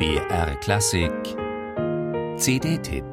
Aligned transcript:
BR 0.00 0.56
Klassik 0.60 1.12
CD-Tipp 2.38 3.04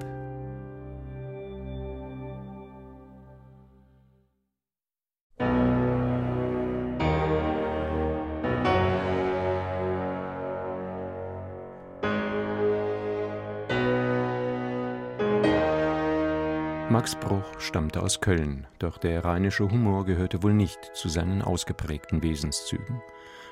Max 16.90 17.16
Bruch 17.16 17.60
stammte 17.60 18.02
aus 18.02 18.22
Köln, 18.22 18.66
doch 18.80 18.98
der 18.98 19.26
rheinische 19.26 19.70
Humor 19.70 20.06
gehörte 20.06 20.42
wohl 20.42 20.54
nicht 20.54 20.80
zu 20.94 21.10
seinen 21.10 21.42
ausgeprägten 21.42 22.24
Wesenszügen. 22.24 23.02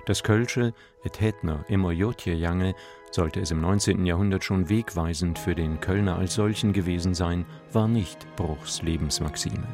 Das 0.06 0.22
Kölsche 0.22 0.74
et 1.04 1.20
Hetner 1.20 1.66
immer 1.68 1.92
Jotje 1.92 2.36
Jange 2.36 2.76
sollte 3.10 3.40
es 3.40 3.50
im 3.50 3.62
19. 3.62 4.06
Jahrhundert 4.06 4.44
schon 4.44 4.70
wegweisend 4.70 5.40
für 5.40 5.56
den 5.56 5.80
Kölner 5.80 6.18
als 6.18 6.36
solchen 6.36 6.74
gewesen 6.74 7.16
sein, 7.16 7.46
war 7.72 7.88
nicht 7.88 8.28
Bruchs 8.36 8.84
Lebensmaxime. 8.84 9.68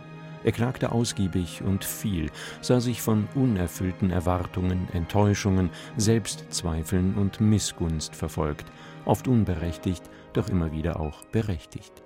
Er 0.45 0.53
klagte 0.53 0.93
ausgiebig 0.93 1.61
und 1.63 1.83
viel, 1.83 2.31
sah 2.61 2.79
sich 2.79 3.01
von 3.01 3.27
unerfüllten 3.35 4.09
Erwartungen, 4.09 4.87
Enttäuschungen, 4.93 5.69
Selbstzweifeln 5.97 7.15
und 7.15 7.41
Missgunst 7.41 8.15
verfolgt, 8.15 8.71
oft 9.03 9.27
unberechtigt, 9.27 10.09
doch 10.31 10.47
immer 10.47 10.71
wieder 10.71 11.01
auch 11.01 11.25
berechtigt 11.25 12.03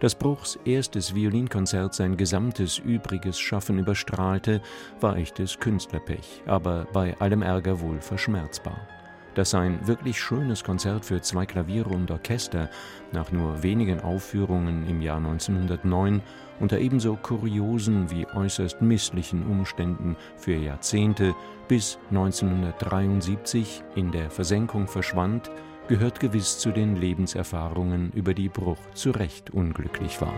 dass 0.00 0.14
Bruchs 0.14 0.58
erstes 0.64 1.14
Violinkonzert 1.14 1.94
sein 1.94 2.16
gesamtes 2.16 2.78
übriges 2.78 3.38
Schaffen 3.38 3.78
überstrahlte, 3.78 4.60
war 5.00 5.16
echtes 5.16 5.58
Künstlerpech, 5.58 6.42
aber 6.46 6.86
bei 6.92 7.16
allem 7.20 7.42
Ärger 7.42 7.80
wohl 7.80 8.00
verschmerzbar. 8.00 8.86
Dass 9.34 9.50
sein 9.50 9.86
wirklich 9.86 10.20
schönes 10.20 10.64
Konzert 10.64 11.04
für 11.04 11.20
zwei 11.20 11.46
Klaviere 11.46 11.90
und 11.90 12.10
Orchester 12.10 12.70
nach 13.12 13.30
nur 13.30 13.62
wenigen 13.62 14.00
Aufführungen 14.00 14.88
im 14.88 15.00
Jahr 15.00 15.18
1909 15.18 16.22
unter 16.60 16.78
ebenso 16.78 17.16
kuriosen 17.16 18.10
wie 18.10 18.26
äußerst 18.26 18.82
misslichen 18.82 19.46
Umständen 19.46 20.16
für 20.36 20.56
Jahrzehnte 20.56 21.34
bis 21.68 21.98
1973 22.10 23.84
in 23.94 24.10
der 24.10 24.30
Versenkung 24.30 24.88
verschwand, 24.88 25.50
gehört 25.88 26.20
gewiss 26.20 26.58
zu 26.58 26.70
den 26.70 26.96
Lebenserfahrungen, 26.96 28.12
über 28.12 28.34
die 28.34 28.50
Bruch 28.50 28.78
zu 28.92 29.10
Recht 29.10 29.50
unglücklich 29.50 30.20
war. 30.20 30.34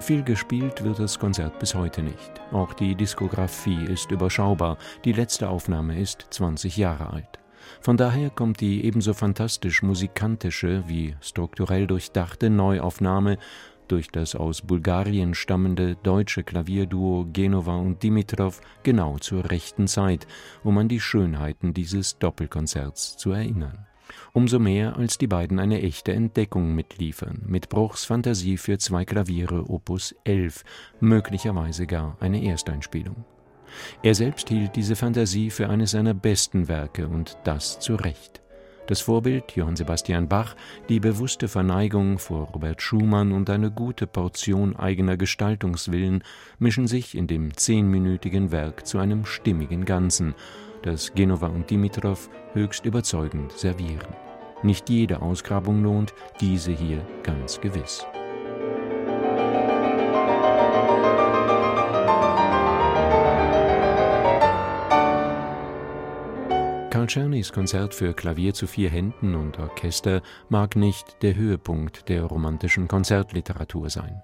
Viel 0.00 0.22
gespielt 0.22 0.84
wird 0.84 1.00
das 1.00 1.18
Konzert 1.18 1.58
bis 1.58 1.74
heute 1.74 2.00
nicht. 2.00 2.40
Auch 2.52 2.72
die 2.72 2.94
Diskografie 2.94 3.86
ist 3.86 4.12
überschaubar. 4.12 4.78
Die 5.04 5.12
letzte 5.12 5.48
Aufnahme 5.48 5.98
ist 6.00 6.28
20 6.30 6.76
Jahre 6.76 7.10
alt. 7.10 7.40
Von 7.80 7.96
daher 7.96 8.30
kommt 8.30 8.60
die 8.60 8.84
ebenso 8.84 9.14
fantastisch 9.14 9.82
musikantische 9.82 10.84
wie 10.86 11.16
strukturell 11.20 11.88
durchdachte 11.88 12.50
Neuaufnahme 12.50 13.38
durch 13.88 14.08
das 14.08 14.34
aus 14.34 14.62
Bulgarien 14.62 15.34
stammende 15.34 15.96
deutsche 15.96 16.42
Klavierduo 16.42 17.26
Genova 17.32 17.76
und 17.76 18.02
Dimitrov 18.02 18.60
genau 18.82 19.18
zur 19.18 19.50
rechten 19.50 19.86
Zeit, 19.86 20.26
um 20.64 20.78
an 20.78 20.88
die 20.88 21.00
Schönheiten 21.00 21.74
dieses 21.74 22.18
Doppelkonzerts 22.18 23.16
zu 23.16 23.32
erinnern. 23.32 23.86
Umso 24.32 24.58
mehr, 24.58 24.96
als 24.96 25.18
die 25.18 25.26
beiden 25.26 25.58
eine 25.58 25.82
echte 25.82 26.12
Entdeckung 26.12 26.74
mitliefern, 26.74 27.42
mit 27.46 27.68
Bruchs 27.68 28.04
Fantasie 28.04 28.56
für 28.56 28.78
zwei 28.78 29.04
Klaviere 29.04 29.68
Opus 29.68 30.14
11, 30.24 30.64
möglicherweise 31.00 31.86
gar 31.86 32.16
eine 32.20 32.44
Ersteinspielung. 32.44 33.24
Er 34.02 34.14
selbst 34.14 34.48
hielt 34.48 34.76
diese 34.76 34.96
Fantasie 34.96 35.50
für 35.50 35.68
eines 35.68 35.90
seiner 35.90 36.14
besten 36.14 36.68
Werke 36.68 37.08
und 37.08 37.36
das 37.44 37.80
zu 37.80 37.96
Recht. 37.96 38.42
Das 38.86 39.00
Vorbild 39.00 39.56
Johann 39.56 39.74
Sebastian 39.74 40.28
Bach, 40.28 40.54
die 40.88 41.00
bewusste 41.00 41.48
Verneigung 41.48 42.20
vor 42.20 42.48
Robert 42.54 42.80
Schumann 42.80 43.32
und 43.32 43.50
eine 43.50 43.72
gute 43.72 44.06
Portion 44.06 44.76
eigener 44.76 45.16
Gestaltungswillen 45.16 46.22
mischen 46.60 46.86
sich 46.86 47.16
in 47.16 47.26
dem 47.26 47.56
zehnminütigen 47.56 48.52
Werk 48.52 48.86
zu 48.86 48.98
einem 48.98 49.26
stimmigen 49.26 49.84
Ganzen, 49.84 50.36
das 50.82 51.14
Genova 51.14 51.48
und 51.48 51.68
Dimitrov 51.68 52.30
höchst 52.52 52.84
überzeugend 52.84 53.50
servieren. 53.52 54.06
Nicht 54.62 54.88
jede 54.88 55.20
Ausgrabung 55.20 55.82
lohnt, 55.82 56.14
diese 56.40 56.70
hier 56.70 57.04
ganz 57.24 57.60
gewiss. 57.60 58.06
Karl 67.06 67.22
Czernys 67.22 67.52
Konzert 67.52 67.94
für 67.94 68.14
Klavier 68.14 68.52
zu 68.52 68.66
vier 68.66 68.90
Händen 68.90 69.36
und 69.36 69.60
Orchester 69.60 70.22
mag 70.48 70.74
nicht 70.74 71.22
der 71.22 71.36
Höhepunkt 71.36 72.08
der 72.08 72.24
romantischen 72.24 72.88
Konzertliteratur 72.88 73.90
sein. 73.90 74.22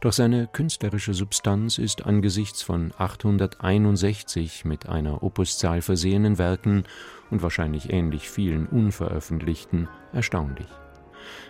Doch 0.00 0.14
seine 0.14 0.46
künstlerische 0.46 1.12
Substanz 1.12 1.76
ist 1.76 2.06
angesichts 2.06 2.62
von 2.62 2.94
861 2.96 4.64
mit 4.64 4.88
einer 4.88 5.22
Opuszahl 5.22 5.82
versehenen 5.82 6.38
Werken 6.38 6.84
und 7.30 7.42
wahrscheinlich 7.42 7.92
ähnlich 7.92 8.30
vielen 8.30 8.66
unveröffentlichten 8.66 9.88
erstaunlich. 10.14 10.68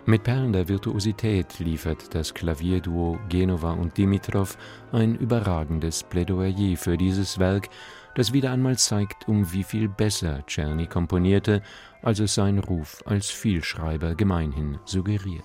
Mit 0.06 0.24
perlender 0.24 0.68
Virtuosität 0.68 1.58
liefert 1.58 2.14
das 2.14 2.34
Klavierduo 2.34 3.18
Genova 3.28 3.72
und 3.72 3.96
Dimitrov 3.96 4.56
ein 4.92 5.16
überragendes 5.16 6.02
Plädoyer 6.02 6.76
für 6.76 6.96
dieses 6.96 7.38
Werk, 7.38 7.68
das 8.14 8.32
wieder 8.32 8.50
einmal 8.52 8.76
zeigt, 8.78 9.28
um 9.28 9.52
wie 9.52 9.64
viel 9.64 9.88
besser 9.88 10.44
Czerny 10.46 10.86
komponierte, 10.86 11.62
als 12.02 12.18
es 12.18 12.34
sein 12.34 12.58
Ruf 12.58 13.02
als 13.06 13.30
Vielschreiber 13.30 14.14
gemeinhin 14.14 14.78
suggeriert. 14.84 15.44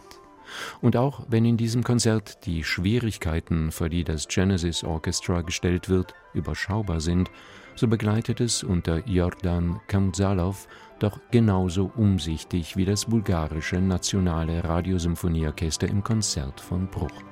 Und 0.81 0.95
auch 0.95 1.25
wenn 1.27 1.45
in 1.45 1.57
diesem 1.57 1.83
Konzert 1.83 2.45
die 2.45 2.63
Schwierigkeiten, 2.63 3.71
vor 3.71 3.89
die 3.89 4.03
das 4.03 4.27
Genesis 4.27 4.83
Orchestra 4.83 5.41
gestellt 5.41 5.89
wird, 5.89 6.13
überschaubar 6.33 7.01
sind, 7.01 7.29
so 7.75 7.87
begleitet 7.87 8.41
es 8.41 8.63
unter 8.63 9.05
Jordan 9.07 9.79
Kamzalov 9.87 10.67
doch 10.99 11.19
genauso 11.31 11.91
umsichtig 11.95 12.77
wie 12.77 12.85
das 12.85 13.05
bulgarische 13.05 13.79
Nationale 13.79 14.63
Radiosymphonieorchester 14.63 15.87
im 15.87 16.03
Konzert 16.03 16.59
von 16.59 16.87
Bruch. 16.87 17.23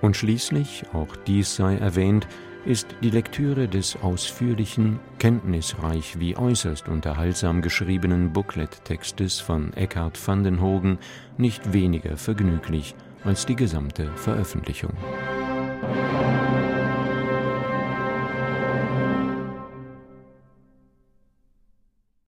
Und 0.00 0.16
schließlich, 0.16 0.84
auch 0.92 1.14
dies 1.26 1.56
sei 1.56 1.76
erwähnt, 1.76 2.26
ist 2.64 2.86
die 3.02 3.10
Lektüre 3.10 3.68
des 3.68 3.96
ausführlichen, 4.02 5.00
kenntnisreich 5.18 6.18
wie 6.18 6.36
äußerst 6.36 6.88
unterhaltsam 6.88 7.62
geschriebenen 7.62 8.32
Booklet-Textes 8.32 9.40
von 9.40 9.72
Eckhard 9.74 10.18
van 10.26 10.44
den 10.44 10.60
Hogen 10.60 10.98
nicht 11.38 11.72
weniger 11.72 12.16
vergnüglich 12.16 12.94
als 13.24 13.46
die 13.46 13.56
gesamte 13.56 14.10
Veröffentlichung. 14.16 14.92